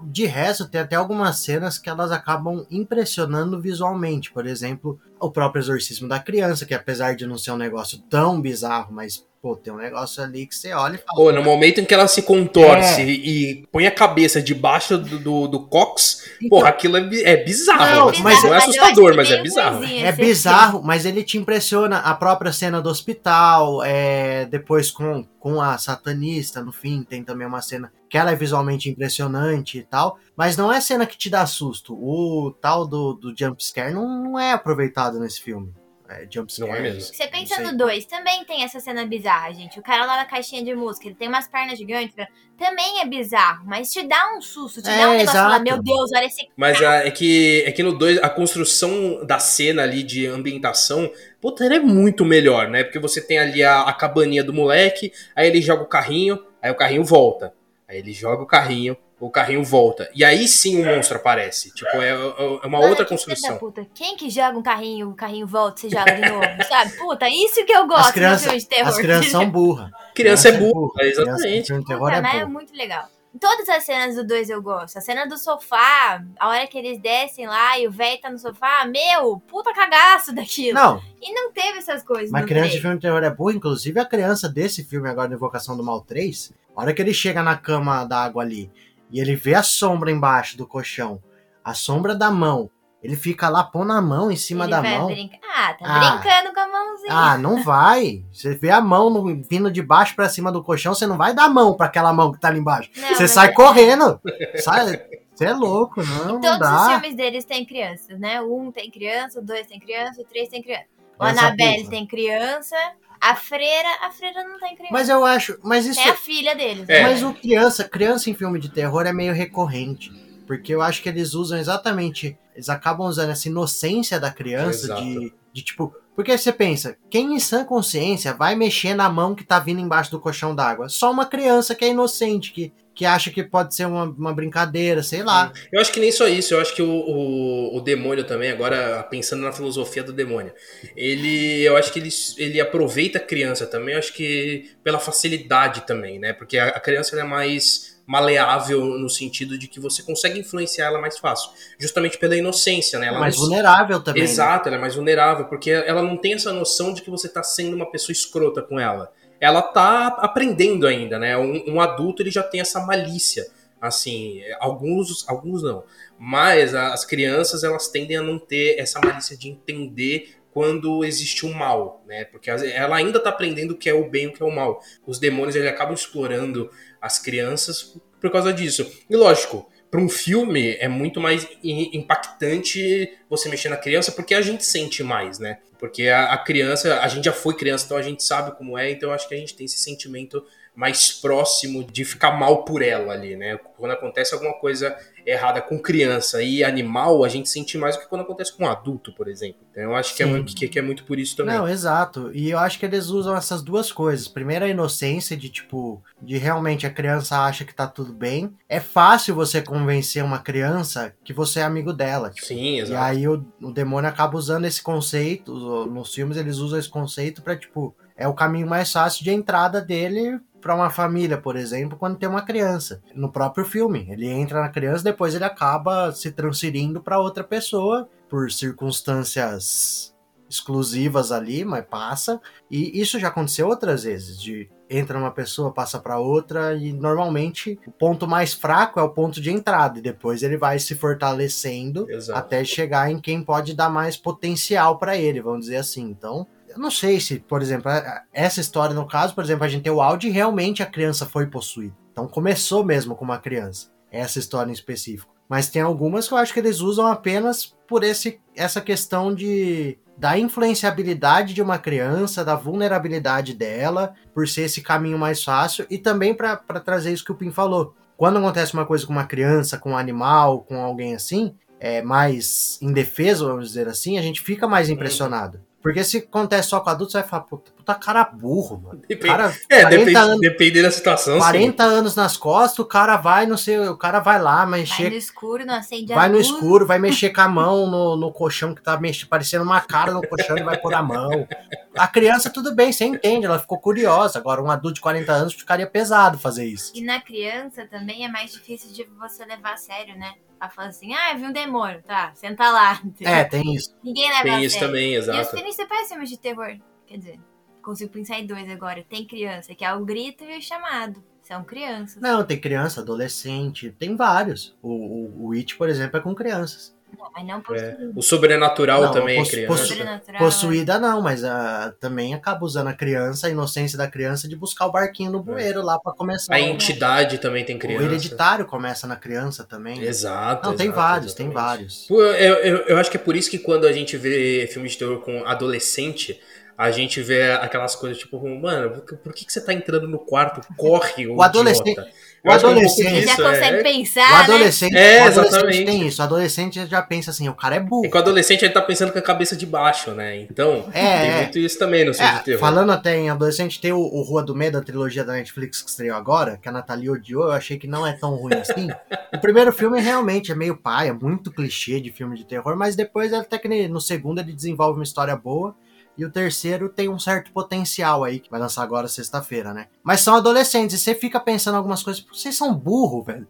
[0.03, 4.33] de resto, tem até algumas cenas que elas acabam impressionando visualmente.
[4.33, 8.41] Por exemplo, o próprio exorcismo da criança, que apesar de não ser um negócio tão
[8.41, 11.15] bizarro, mas, pô, tem um negócio ali que você olha e fala.
[11.17, 13.05] Pô, no momento em que ela se contorce É.
[13.07, 17.81] e põe a cabeça debaixo do, do, do cox, Então, porra, aquilo é, é bizarro.
[17.97, 19.85] Não, Não, mas- não é assustador, mas é meio bizarro.
[19.85, 25.61] É bizarro, mas ele te impressiona a própria cena do hospital, é, depois com, com
[25.61, 30.19] a satanista, no fim, tem também uma cena que ela é visualmente impressionante e tal,
[30.37, 31.95] mas não é cena que te dá susto.
[31.95, 35.73] O tal do, do jumpscare não, não é aproveitado nesse filme.
[36.11, 36.69] É, jumpscare.
[36.69, 37.03] Não é mesmo.
[37.03, 39.79] Você pensa no 2, também tem essa cena bizarra, gente.
[39.79, 42.17] O cara lá na caixinha de música, ele tem umas pernas gigantes,
[42.59, 45.63] também é bizarro, mas te dá um susto, te É, dá um negócio lá, exato.
[45.63, 49.39] meu Deus, olha esse Mas ah, é, que, é que no 2, a construção da
[49.39, 51.09] cena ali de ambientação,
[51.41, 52.83] puta, ela é muito melhor, né?
[52.83, 56.73] Porque você tem ali a, a cabaninha do moleque, aí ele joga o carrinho, aí
[56.73, 57.55] o carrinho volta.
[57.89, 60.11] Aí ele joga o carrinho, o carrinho volta.
[60.15, 61.73] E aí sim o monstro aparece.
[61.75, 63.59] Tipo, é, é uma Mano, outra que construção.
[63.59, 63.87] puta.
[63.95, 66.93] Quem que joga um carrinho, o carrinho volta, você joga de novo, sabe?
[66.97, 68.89] Puta, isso que eu gosto As crianças, de filme de terror.
[68.89, 69.91] as crianças são burras.
[70.15, 71.73] Criança é Criança burra, Criança exatamente.
[71.75, 72.51] de terror Puta, é mas é burra.
[72.51, 73.09] muito legal.
[73.41, 74.97] Todas as cenas do 2 eu gosto.
[74.97, 78.37] A cena do sofá, a hora que eles descem lá e o velho tá no
[78.39, 80.75] sofá, meu, puta cagaço daquilo.
[80.75, 83.53] Não, E não teve essas coisas mas criança de filme de terror é burra.
[83.55, 87.15] Inclusive a criança desse filme agora de Invocação do Mal 3, a hora que ele
[87.15, 88.69] chega na cama da água ali
[89.13, 91.23] e ele vê a sombra embaixo do colchão,
[91.65, 92.71] a sombra da mão,
[93.03, 95.07] ele fica lá pondo a mão em cima Ele da mão.
[95.07, 95.39] brincar.
[95.55, 96.17] Ah, tá Ah.
[96.17, 97.09] brincando com a mãozinha.
[97.13, 98.25] Ah, não vai.
[98.31, 101.33] Você vê a mão no- vindo de baixo pra cima do colchão, você não vai
[101.35, 102.91] dar a mão pra aquela mão que tá ali embaixo.
[102.97, 104.21] Não, você sai é- correndo.
[104.57, 105.03] Sai,
[105.35, 106.89] você é louco, não, não Todos os dá.
[107.01, 108.41] filmes deles têm crianças, né?
[108.43, 110.85] O um tem criança, o dois tem criança, o três tem criança.
[111.19, 111.57] O burra.
[111.91, 112.77] tem criança.
[113.21, 114.93] A freira, a freira não tem criança.
[114.93, 116.89] Mas eu acho, mas isso, É a filha deles.
[116.89, 117.03] É.
[117.03, 120.11] mas o criança, criança em filme de terror é meio recorrente,
[120.47, 125.03] porque eu acho que eles usam exatamente, eles acabam usando essa inocência da criança Exato.
[125.03, 129.43] de, de tipo, Porque você pensa, quem em sã consciência vai mexer na mão que
[129.43, 130.87] tá vindo embaixo do colchão d'água?
[130.91, 135.03] Só uma criança que é inocente, que, que acha que pode ser uma, uma brincadeira,
[135.03, 135.51] sei lá.
[135.73, 139.03] Eu acho que nem só isso, eu acho que o, o, o, demônio também, agora
[139.05, 140.53] pensando na filosofia do demônio,
[140.95, 145.87] ele, eu acho que ele, ele aproveita a criança também, eu acho que pela facilidade
[145.87, 146.35] também, né?
[146.35, 151.01] Porque a, a criança é mais maleável no sentido de que você consegue influenciar ela
[151.01, 153.07] mais fácil, justamente pela inocência, né?
[153.07, 153.45] Ela mais não...
[153.45, 154.25] vulnerável também.
[154.25, 154.29] Né?
[154.29, 154.71] Exato, né?
[154.71, 157.77] ela é mais vulnerável, porque ela não tem essa noção de que você está sendo
[157.77, 159.13] uma pessoa escrota com ela.
[159.41, 161.39] Ela tá aprendendo ainda, né?
[161.39, 163.47] Um, um adulto ele já tem essa malícia,
[163.81, 165.85] assim, alguns, alguns não,
[166.19, 171.53] mas as crianças elas tendem a não ter essa malícia de entender quando existe um
[171.53, 172.25] mal, né?
[172.25, 174.55] Porque ela ainda está aprendendo o que é o bem e o que é o
[174.55, 174.83] mal.
[175.07, 178.91] Os demônios eles acabam explorando as crianças por causa disso.
[179.09, 184.41] E lógico, para um filme é muito mais impactante você mexer na criança porque a
[184.41, 185.59] gente sente mais, né?
[185.79, 188.91] Porque a, a, criança, a gente já foi criança, então a gente sabe como é,
[188.91, 190.45] então acho que a gente tem esse sentimento
[190.81, 193.59] mais próximo de ficar mal por ela ali, né?
[193.77, 198.09] Quando acontece alguma coisa errada com criança e animal, a gente sente mais do que
[198.09, 199.61] quando acontece com um adulto, por exemplo.
[199.71, 201.55] Então eu acho que é, muito, que, que é, muito, por isso também.
[201.55, 202.31] Não, exato.
[202.33, 204.27] E eu acho que eles usam essas duas coisas.
[204.27, 208.51] Primeiro, a inocência de, tipo, de realmente a criança acha que tá tudo bem.
[208.67, 212.31] É fácil você convencer uma criança que você é amigo dela.
[212.31, 212.47] Tipo.
[212.47, 212.95] Sim, exato.
[212.95, 215.53] E aí o, o demônio acaba usando esse conceito.
[215.85, 219.81] Nos filmes eles usam esse conceito para tipo, é o caminho mais fácil de entrada
[219.81, 223.03] dele para uma família, por exemplo, quando tem uma criança.
[223.15, 228.09] No próprio filme, ele entra na criança, depois ele acaba se transferindo para outra pessoa
[228.29, 230.15] por circunstâncias
[230.51, 232.41] exclusivas ali, mas passa.
[232.69, 237.79] E isso já aconteceu outras vezes, de entra uma pessoa, passa para outra e normalmente
[237.87, 242.11] o ponto mais fraco é o ponto de entrada e depois ele vai se fortalecendo
[242.11, 242.37] Exato.
[242.37, 246.03] até chegar em quem pode dar mais potencial para ele, vamos dizer assim.
[246.11, 247.91] Então, eu não sei se, por exemplo,
[248.33, 251.27] essa história no caso, por exemplo, a gente tem o áudio e realmente a criança
[251.27, 251.95] foi possuída.
[252.13, 255.35] Então começou mesmo com uma criança, essa história em específico.
[255.49, 259.99] Mas tem algumas que eu acho que eles usam apenas por esse, essa questão de
[260.17, 265.97] da influenciabilidade de uma criança, da vulnerabilidade dela, por ser esse caminho mais fácil, e
[265.97, 267.95] também para trazer isso que o Pim falou.
[268.19, 272.79] Quando acontece uma coisa com uma criança, com um animal, com alguém assim, é, mais
[272.83, 275.59] indefeso, vamos dizer assim, a gente fica mais impressionado.
[275.83, 279.01] Porque se acontece só com adultos, você vai falar, puta, puta cara burro, mano.
[279.09, 281.39] Depende, cara, é, depende, anos, depende da situação.
[281.39, 281.91] 40 sim.
[281.91, 285.05] anos nas costas, o cara vai, não sei, o cara vai lá, mexer.
[285.05, 288.31] Vai no escuro, não acende Vai no escuro, vai mexer com a mão no, no
[288.31, 291.49] colchão que tá mexendo, parecendo uma cara no colchão e vai pôr a mão.
[291.97, 294.39] A criança, tudo bem, você entende, ela ficou curiosa.
[294.39, 296.93] Agora, um adulto de 40 anos ficaria pesado fazer isso.
[296.95, 300.35] E na criança também é mais difícil de você levar a sério, né?
[300.61, 303.01] A falar assim, ah, vi um demônio, tá, senta lá.
[303.23, 303.97] É, tem isso.
[304.05, 305.39] Ninguém leva Tem isso também, exato.
[305.39, 307.41] E os filmes principais filmes de terror, quer dizer,
[307.83, 309.03] consigo pensar em dois agora.
[309.09, 311.25] Tem criança, que é o grito e o chamado.
[311.43, 312.23] São crianças.
[312.23, 314.77] Não, tem criança, adolescente, tem vários.
[314.81, 316.95] O, o, o It, por exemplo, é com crianças.
[317.19, 317.97] Não, mas não É.
[318.15, 320.23] O sobrenatural não, também é possu é criança.
[320.33, 324.57] Possu possuída não, mas uh, também acaba usando a criança, a inocência da criança de
[324.57, 325.83] buscar o barquinho no bueiro é.
[325.83, 326.55] lá para começar.
[326.55, 328.03] A entidade também tem criança.
[328.03, 330.03] O hereditário começa na criança também.
[330.03, 330.65] Exato.
[330.65, 331.37] Não, exato, tem vários, exatamente.
[331.37, 332.11] tem vários.
[332.11, 334.99] Eu, eu, eu acho que é por isso que quando a gente vê filmes de
[334.99, 336.41] terror com adolescente,
[336.81, 340.67] a gente vê aquelas coisas tipo, mano, por que, que você tá entrando no quarto?
[340.79, 341.91] Corre, o, o adolescente.
[341.91, 342.11] Idiota.
[342.43, 343.83] O adolescente já consegue é.
[343.83, 344.33] pensar.
[344.33, 345.17] O adolescente, né?
[345.19, 346.23] é, o adolescente tem isso.
[346.23, 348.07] O adolescente já pensa assim, o cara é burro.
[348.07, 350.41] É que o adolescente ele tá pensando com a cabeça de baixo, né?
[350.41, 352.61] Então, é, tem muito isso também no filme é, de terror.
[352.61, 355.91] Falando até em adolescente, tem o, o, Rua do Medo, a trilogia da Netflix que
[355.91, 358.89] estreou agora, que a Natalia odiou, eu achei que não é tão ruim assim.
[359.35, 362.97] o primeiro filme realmente é meio pai, é muito clichê de filme de terror, mas
[362.97, 365.77] depois até que no segundo ele desenvolve uma história boa.
[366.21, 369.87] E o terceiro tem um certo potencial aí, que vai lançar agora sexta-feira, né?
[370.03, 373.49] Mas são adolescentes, e você fica pensando algumas coisas, vocês são burro, velho.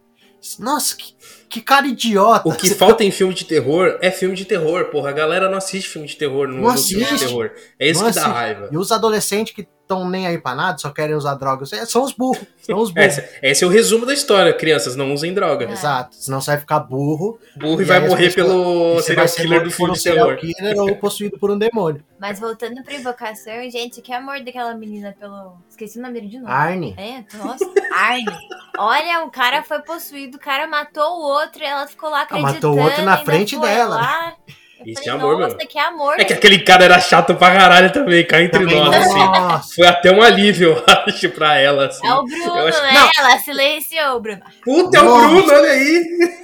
[0.57, 1.13] Nossa, que,
[1.49, 2.47] que cara idiota.
[2.47, 5.09] O que falta em filme de terror é filme de terror, porra.
[5.09, 6.95] A galera não assiste filme de terror no, não assiste.
[6.95, 7.51] filme de terror.
[7.77, 8.69] É isso não que dá raiva.
[8.71, 12.03] E os adolescentes que estão nem aí pra nada, só querem usar drogas, é, são
[12.03, 12.45] os burros.
[12.61, 13.17] São os burros.
[13.17, 14.53] esse, esse, é o resumo da história.
[14.53, 15.65] Crianças, não usem droga.
[15.65, 15.71] É.
[15.71, 16.15] Exato.
[16.15, 17.39] Senão você vai ficar burro.
[17.55, 20.37] Burro e, vai morrer pelo serial killer do filme de terror.
[20.37, 22.03] Killer ou possuído por um demônio.
[22.19, 25.57] Mas voltando pra invocação, gente, que amor daquela menina pelo.
[25.69, 26.51] Esqueci o nome dele de novo.
[26.51, 26.95] Arne.
[26.97, 27.65] É, nossa.
[27.91, 28.25] Arne.
[28.77, 32.47] Olha, o cara foi possuído, o cara matou o outro e ela ficou lá acreditando.
[32.47, 33.95] Ela matou o outro na frente dela.
[33.95, 34.35] Lá.
[34.85, 36.19] Isso é amor, Nossa, que amor.
[36.19, 39.75] É que aquele cara era chato pra caralho também, cá entre também nós, assim.
[39.75, 42.05] Foi até um alívio, eu acho, pra ela, assim.
[42.05, 42.81] É o Bruno, acho...
[42.81, 42.93] né?
[42.93, 43.09] Não.
[43.17, 44.41] Ela silenciou, Bruno.
[44.63, 46.41] Puta, é o Bruno, olha aí.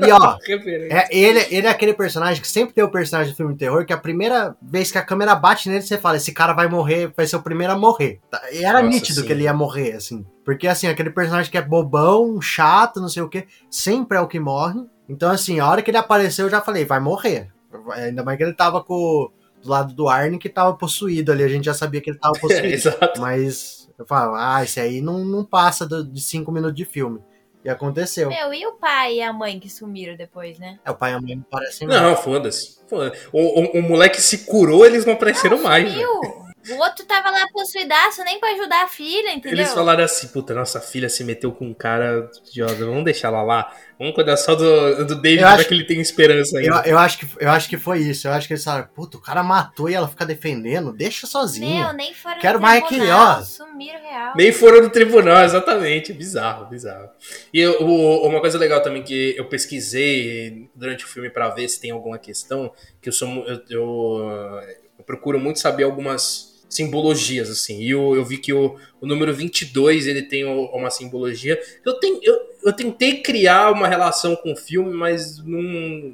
[0.00, 0.36] E ó,
[0.90, 3.84] é, ele, ele é aquele personagem que sempre tem o personagem do filme de terror
[3.84, 7.12] que a primeira vez que a câmera bate nele, você fala, esse cara vai morrer,
[7.16, 8.20] vai ser o primeiro a morrer.
[8.30, 8.40] Tá?
[8.52, 9.26] E era Nossa, nítido sim.
[9.26, 10.24] que ele ia morrer, assim.
[10.44, 14.28] Porque, assim, aquele personagem que é bobão, chato, não sei o quê, sempre é o
[14.28, 14.80] que morre.
[15.08, 17.48] Então, assim, a hora que ele apareceu, eu já falei, vai morrer.
[17.94, 19.30] Ainda mais que ele tava com
[19.62, 22.34] do lado do Arne que tava possuído ali, a gente já sabia que ele tava
[22.40, 22.66] possuído.
[22.66, 23.20] Exato.
[23.20, 27.20] Mas eu falo, ah, esse aí não, não passa do- de cinco minutos de filme.
[27.64, 28.28] E aconteceu.
[28.28, 30.80] Meu, e o pai e a mãe que sumiram depois, né?
[30.84, 32.08] É, o pai e a mãe não parecem nada.
[32.08, 32.80] Não, foda-se.
[32.88, 35.84] Foda o, o, o moleque se curou, eles não apareceram mais.
[35.92, 36.04] velho.
[36.08, 36.41] Sumiu.
[36.70, 39.58] O outro tava lá possuidaço, nem pra ajudar a filha, entendeu?
[39.58, 43.42] Eles falaram assim, puta, nossa filha se meteu com um cara idiota, vamos deixar ela
[43.42, 43.74] lá.
[43.98, 46.88] Vamos cuidar só do, do David Eu pra acho- que ele tenha esperança Eu, ainda.
[46.88, 48.26] eu, acho que, eu acho que foi isso.
[48.26, 51.84] Eu acho que eles falaram, puta, o cara matou e ela fica defendendo, deixa sozinha.
[51.84, 53.42] Meu, nem foram Quero no mais tribunal, ó.
[53.42, 54.32] Sumiram real.
[54.36, 56.12] Nem foram no tribunal, exatamente.
[56.12, 57.08] Bizarro, bizarro.
[57.52, 61.68] E eu- o- uma coisa legal também que eu pesquisei durante o filme pra ver
[61.68, 64.60] se tem alguma questão, que eu sou eu, eu,
[64.98, 67.80] eu procuro muito saber algumas simbologias, assim.
[67.80, 71.60] E eu, eu vi que o, o número 22, ele tem uma simbologia.
[71.84, 75.62] Eu, ten, eu, eu tentei criar uma relação com o filme, mas não,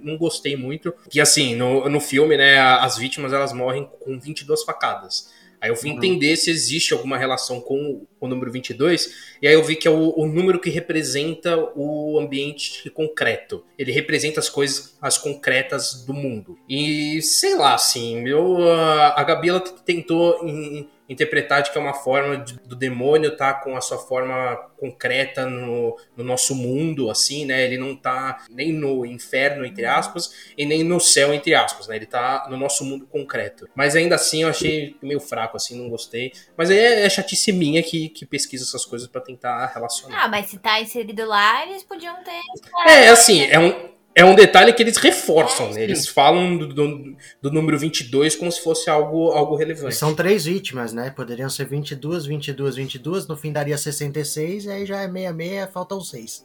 [0.03, 0.93] não gostei muito.
[1.09, 5.31] Que assim, no, no filme, né, as vítimas elas morrem com 22 facadas.
[5.61, 9.63] Aí eu fui entender se existe alguma relação com o número 22, e aí eu
[9.63, 13.65] vi que é o, o número que representa o ambiente concreto.
[13.79, 16.59] Ele representa as coisas, as concretas do mundo.
[16.69, 21.95] E sei lá, assim, eu, a, Gabi ela tentou in- interpretar de que é uma
[21.95, 27.45] forma de- do demônio tá com a sua forma concreta no, no nosso mundo, assim,
[27.45, 27.65] né?
[27.65, 31.97] Ele não tá nem no inferno, entre aspas, e nem no céu, entre aspas, né?
[31.97, 33.69] Ele tá no nosso mundo concreto.
[33.75, 36.33] Mas ainda assim eu achei meio fraco, assim, não gostei.
[36.57, 40.25] Mas aí é, é chatice minha que, que pesquisa essas coisas pra tentar relacionar.
[40.25, 42.41] Ah, mas se tá inserido lá, eles podiam ter.
[42.87, 45.85] É, assim, é um, é um detalhe que eles reforçam, né?
[45.85, 49.95] Eles falam do, do, do número 22 como se fosse algo, algo relevante.
[49.95, 51.11] São três vítimas, né?
[51.11, 53.29] Poderiam ser 22, 22, 22.
[53.29, 56.45] No fim daria 66, e aí já é 66, faltam 6.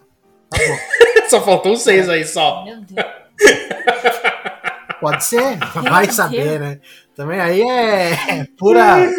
[0.52, 0.78] Tá bom.
[1.30, 2.64] Só faltou seis aí só.
[2.64, 3.08] Meu Deus.
[5.00, 5.58] Pode ser,
[5.90, 6.80] vai saber, né?
[7.16, 9.10] Também aí é pura.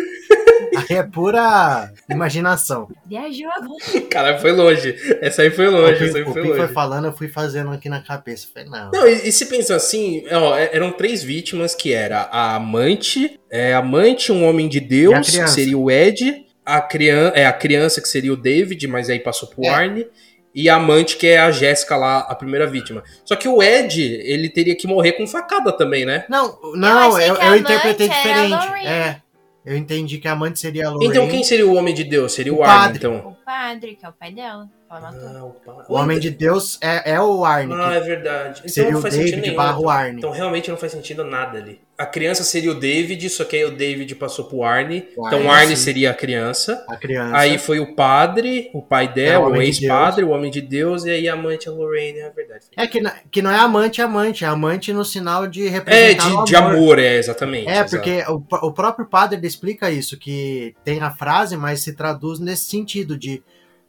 [0.90, 2.88] É pura imaginação.
[3.06, 4.00] Viajou agora.
[4.10, 4.94] Cara, foi longe.
[5.20, 6.72] Essa aí foi longe, essa aí o foi foi longe.
[6.72, 8.46] falando, eu fui fazendo aqui na cabeça.
[8.52, 8.90] Falei, não.
[8.92, 13.38] Não, e, e se pensa assim, ó, é- eram três vítimas que era a amante,
[13.50, 15.54] é, amante, um homem de Deus, que criança.
[15.54, 19.48] seria o Ed, a, crian é, a criança que seria o David, mas aí passou
[19.48, 19.68] pro É.
[19.68, 20.06] Arne,
[20.54, 23.02] e a amante que é a Jéssica lá, a primeira vítima.
[23.24, 26.24] Só que o Ed, ele teria que morrer com facada também, né?
[26.28, 28.54] Não, não, eu, a eu interpretei diferente.
[28.86, 29.16] É,
[29.64, 31.12] eu entendi que a amante seria a Lorraine.
[31.14, 32.33] Então quem seria o homem de Deus?
[32.33, 32.98] Seria o, O padre.
[32.98, 33.16] então.
[33.29, 34.68] O padre, que é o pai dela.
[34.96, 38.62] Ah, o O homem de Deus é, é o Arne, Ah, é verdade.
[38.62, 39.90] que seria não o faz sentido David nenhum, barra o então.
[39.90, 40.18] Arne.
[40.18, 41.80] Então realmente não faz sentido nada ali.
[41.96, 45.07] A criança seria o David, só que aí o David passou pro Arne.
[45.16, 45.83] O então o Arne, Arne sim.
[45.85, 46.85] seria a criança.
[46.88, 47.37] a criança.
[47.37, 50.61] Aí foi o padre, o pai É, dela, o o de ex-padre, o homem de
[50.61, 52.64] Deus, e aí a amante a Lorraine, é verdade.
[52.76, 54.44] É que, na- que não é amante, é amante.
[54.44, 57.68] É amante no sinal de É, representar o de, de amor, é, exatamente.
[57.68, 57.90] É, exato.
[57.90, 62.40] porque o, o próprio padre ele explica isso, que tem a frase, mas se traduz
[62.40, 63.40] nesse sentido de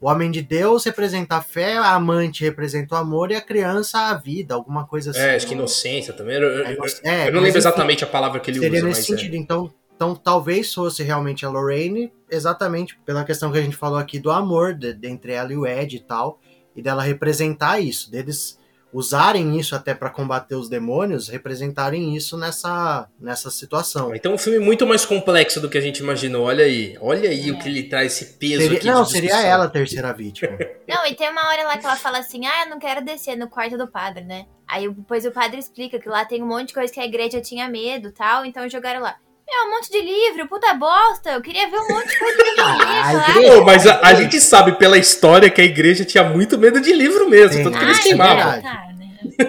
[0.06, 3.98] o homem de Deus representa a fé, a amante representa o amor e a criança
[3.98, 5.18] a vida, alguma coisa assim.
[5.20, 6.36] É, acho que inocência também.
[6.36, 8.86] Eu, É, eu- é, eu não mas lembro exatamente a palavra que ele Seria usa,
[8.86, 9.16] nesse mas é.
[9.22, 9.34] sentido.
[9.36, 14.18] Então, então, talvez fosse realmente a Lorraine, exatamente pela questão que a gente falou aqui
[14.18, 16.38] do amor de, de- entre ela e o Ed e tal,
[16.76, 18.58] e dela representar isso, deles
[18.96, 24.14] usarem isso até pra combater os demônios, representarem isso nessa, nessa situação.
[24.14, 26.46] Então um filme muito mais complexo do que a gente imaginou.
[26.46, 26.96] Olha aí.
[26.98, 29.68] Olha aí o que ele traz, esse peso Seria- aqui não, de seria ela a
[29.68, 30.56] terceira vítima.
[30.88, 33.36] Não, e tem uma hora lá que ela fala assim: ah, eu não quero descer
[33.36, 34.46] no quarto do padre, né?
[34.68, 37.40] Aí depois o padre explica que lá tem um monte de coisa que a igreja
[37.40, 39.16] tinha medo tal, então jogaram lá.
[39.48, 42.48] Meu, um monte de livro, puta bosta, eu queria ver um monte de coisa que
[42.50, 46.80] eu Ah, mas a, a gente sabe pela história que a igreja tinha muito medo
[46.80, 48.62] de livro mesmo, tanto que Ah, eles isso é queimavam.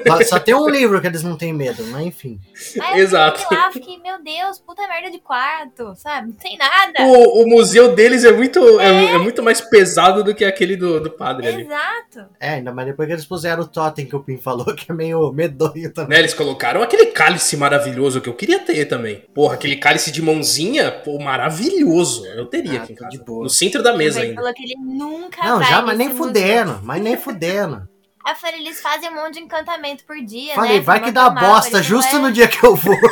[0.08, 2.40] Só, só tem um livro que eles não têm medo, mas enfim.
[2.82, 3.40] Aí eu Exato.
[3.42, 6.28] fiquei lá, fiquei, meu Deus, puta merda de quarto, sabe?
[6.28, 7.04] Não tem nada.
[7.04, 9.14] O, o museu deles é muito, é.
[9.14, 11.62] é muito mais pesado do que aquele do, do padre ali.
[11.64, 12.30] Exato.
[12.40, 14.96] É, ainda mais depois que eles puseram o totem que o Pim falou, que é
[14.96, 16.18] meio medonho também.
[16.18, 19.24] Né, eles colocaram aquele cálice maravilhoso que eu queria ter também.
[19.34, 22.26] Porra, aquele cálice de mãozinha, pô, maravilhoso.
[22.28, 23.12] Eu teria Ah, aqui em casa.
[23.12, 23.44] de boa.
[23.44, 24.42] No centro da mesa Ele ainda.
[24.42, 27.88] falou que ele nunca Não, vai já, mas nem fudendo, mas nem fudendo.
[28.28, 30.80] Aí eu falei, eles fazem um monte de encantamento por dia, Falei, né?
[30.82, 32.96] vai que dá bosta justo é- no dia que eu vou.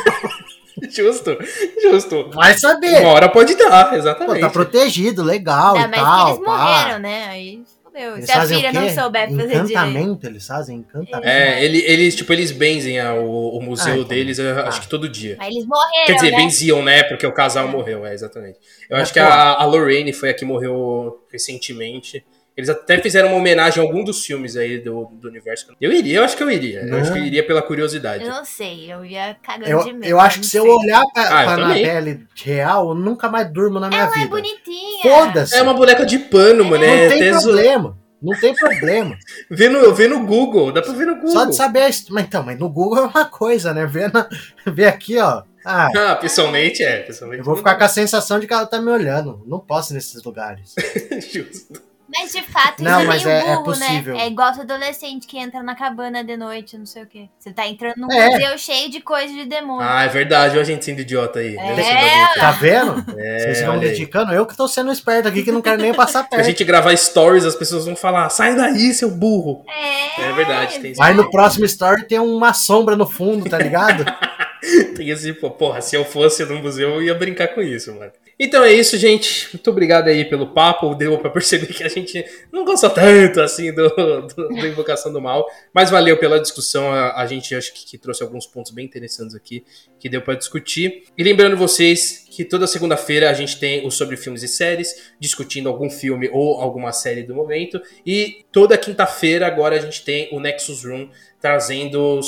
[0.90, 1.38] Justo,
[1.82, 2.30] justo.
[2.34, 3.00] Vai saber.
[3.00, 4.40] Uma hora pode dar, Pô, exatamente.
[4.42, 6.24] tá protegido, legal Ainda e tal.
[6.26, 6.58] que eles pá.
[6.82, 7.28] morreram, né?
[7.28, 7.62] Aí.
[7.94, 8.78] Eles Se a fazem filha o quê?
[8.80, 9.70] não souber fazer direito.
[9.70, 11.26] Encantamento, eles fazem encantamento.
[11.26, 14.08] É, ele- eles, tipo, eles benzem a- o, o museu Ah, então.
[14.08, 14.68] deles, eu Ah.
[14.68, 15.36] acho que todo dia.
[15.38, 16.36] Mas eles morreram, Quer dizer, né?
[16.36, 17.02] benziam, né?
[17.04, 18.58] Porque o casal morreu, é, exatamente.
[18.90, 19.24] Eu É, acho que pô.
[19.26, 22.22] a, a Lorraine foi a que morreu recentemente.
[22.56, 25.66] Eles até fizeram uma homenagem a algum dos filmes aí do, do universo.
[25.78, 26.80] Eu iria, eu acho que eu iria.
[26.80, 26.98] Eu Não.
[26.98, 28.24] acho que eu iria pela curiosidade.
[28.24, 30.06] Eu não sei, eu ia cagando Eu, de medo.
[30.06, 31.84] eu acho que não se eu olhar pra, Ah, eu pra também.
[31.84, 34.28] Annabelle real, eu nunca mais durmo na minha Ela é vida.
[34.30, 35.02] bonitinha.
[35.02, 35.54] Foda-se.
[35.54, 36.82] É uma boneca de pano, mano.
[36.84, 37.98] Não É, tem zo- problema.
[38.22, 39.18] Não tem problema.
[39.50, 41.30] Vê no, vê no Google, dá pra ver no Google.
[41.32, 43.84] Só de saber a Mas então, mas no Google é uma coisa, né?
[43.84, 44.26] Ver, na...
[44.66, 45.42] Ver aqui, ó.
[45.62, 47.00] Ah, Ah, pessoalmente é.
[47.00, 49.42] Pessoalmente eu vou ficar com a sensação de que ela tá me olhando.
[49.46, 50.74] Não posso ir nesses lugares.
[51.30, 51.82] Justo.
[52.08, 54.14] Mas de fato, Não, isso mas é meio é- é burro, possível.
[54.14, 54.22] né?
[54.22, 57.28] É igual o adolescente que entra na cabana de noite, não sei o quê.
[57.38, 58.30] Você tá entrando num É.
[58.30, 59.82] museu cheio de coisa de demônio.
[59.88, 60.52] Ah, é verdade.
[60.54, 61.56] Olha a gente sendo idiota aí.
[61.56, 62.38] É.
[62.38, 63.04] Tá vendo?
[63.18, 63.78] É, Vocês aí.
[63.80, 64.32] criticando?
[64.32, 66.44] Eu que tô sendo esperto aqui, que não quero nem passar Se a perto.
[66.44, 69.64] gente gravar stories, as pessoas vão falar: sai daí, seu burro.
[69.68, 74.04] É, É verdade, tem Aí no próximo story tem uma sombra no fundo, tá ligado?
[74.96, 78.10] Tem esse, pô, porra, se eu fosse no museu, eu ia brincar com isso, mano.
[78.38, 79.48] Então é isso, gente.
[79.52, 80.94] Muito obrigado aí pelo papo.
[80.94, 85.20] Deu pra perceber que a gente não gostou tanto assim do, do, do Invocação do
[85.20, 85.46] Mal.
[85.72, 86.92] Mas valeu pela discussão.
[86.92, 89.64] A, a gente acho que, que trouxe alguns pontos bem interessantes aqui
[89.98, 91.04] que deu pra discutir.
[91.16, 95.70] E lembrando vocês que toda segunda-feira a gente tem o sobre filmes e séries, discutindo
[95.70, 97.80] algum filme ou alguma série do momento.
[98.04, 101.08] E toda quinta-feira agora a gente tem o Nexus Room
[101.40, 102.20] trazendo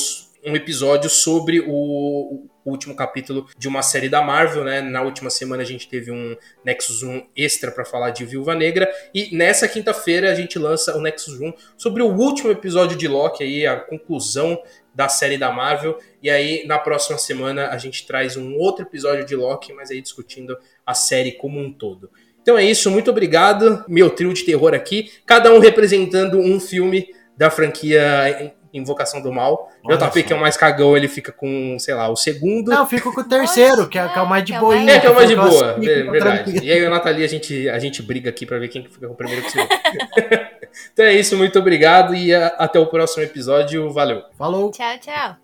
[0.44, 4.80] um episódio sobre o, último capítulo de uma série da Marvel, né?
[4.80, 8.88] Na última semana a gente teve um Nexus 1 extra para falar de Viúva Negra
[9.14, 13.42] e nessa quinta-feira a gente lança o Nexus 1 sobre o último episódio de Loki
[13.42, 14.60] aí, a conclusão
[14.94, 15.98] da série da Marvel.
[16.22, 20.00] E aí na próxima semana a gente traz um outro episódio de Loki, mas aí
[20.00, 22.10] discutindo a série como um todo.
[22.42, 23.84] Então é isso, muito obrigado.
[23.86, 29.70] Meu trio de terror aqui, cada um representando um filme da franquia Invocação do Mal.
[29.84, 32.70] Olha o JP, que é o mais cagão, ele fica com, sei lá, o segundo.
[32.70, 34.92] Não, eu fico com o terceiro, que é, que é o mais de é boinha.
[34.92, 36.58] É, que é o mais de boa, assim, é verdade.
[36.64, 39.06] E aí a Nathalie, a gente, a gente briga aqui pra ver quem que fica
[39.06, 39.68] com o primeiro que o segundo.
[40.92, 43.90] então é isso, muito obrigado e a- até o próximo episódio.
[43.90, 44.22] Valeu!
[44.36, 44.70] Falou.
[44.70, 45.38] Tchau, tchau.